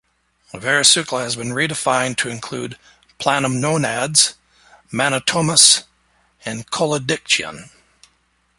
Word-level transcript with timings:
Varisulca 0.51 1.21
has 1.21 1.35
been 1.35 1.49
redefined 1.49 2.17
to 2.17 2.27
include 2.27 2.75
planomonads, 3.19 4.33
Mantamonas 4.91 5.83
and 6.43 6.65
Collodictyon. 6.71 7.69